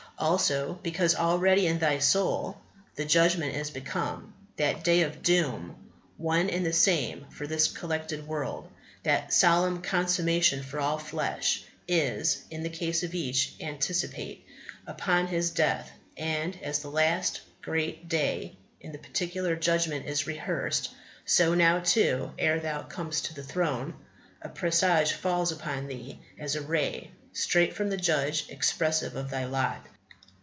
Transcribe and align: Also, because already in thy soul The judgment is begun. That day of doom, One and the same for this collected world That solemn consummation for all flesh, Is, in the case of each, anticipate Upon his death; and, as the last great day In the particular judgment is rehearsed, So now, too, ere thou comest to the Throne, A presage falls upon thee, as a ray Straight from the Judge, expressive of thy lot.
Also, 0.19 0.79
because 0.83 1.15
already 1.15 1.65
in 1.65 1.79
thy 1.79 1.97
soul 1.97 2.61
The 2.95 3.05
judgment 3.05 3.55
is 3.55 3.71
begun. 3.71 4.31
That 4.57 4.83
day 4.83 5.01
of 5.01 5.23
doom, 5.23 5.91
One 6.17 6.47
and 6.47 6.63
the 6.63 6.71
same 6.73 7.25
for 7.31 7.47
this 7.47 7.67
collected 7.67 8.27
world 8.27 8.69
That 9.01 9.33
solemn 9.33 9.81
consummation 9.81 10.61
for 10.61 10.79
all 10.79 10.99
flesh, 10.99 11.63
Is, 11.87 12.43
in 12.51 12.61
the 12.61 12.69
case 12.69 13.01
of 13.01 13.15
each, 13.15 13.55
anticipate 13.59 14.45
Upon 14.85 15.25
his 15.25 15.49
death; 15.49 15.91
and, 16.15 16.55
as 16.61 16.83
the 16.83 16.91
last 16.91 17.41
great 17.63 18.07
day 18.07 18.57
In 18.79 18.91
the 18.91 18.99
particular 18.99 19.55
judgment 19.55 20.05
is 20.05 20.27
rehearsed, 20.27 20.91
So 21.25 21.55
now, 21.55 21.79
too, 21.79 22.31
ere 22.37 22.59
thou 22.59 22.83
comest 22.83 23.25
to 23.25 23.33
the 23.33 23.41
Throne, 23.43 23.95
A 24.43 24.49
presage 24.49 25.13
falls 25.13 25.51
upon 25.51 25.87
thee, 25.87 26.19
as 26.37 26.55
a 26.55 26.61
ray 26.61 27.09
Straight 27.33 27.73
from 27.73 27.89
the 27.89 27.97
Judge, 27.97 28.45
expressive 28.49 29.15
of 29.15 29.31
thy 29.31 29.45
lot. 29.45 29.87